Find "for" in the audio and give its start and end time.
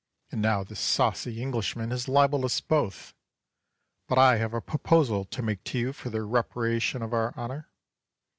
5.93-6.09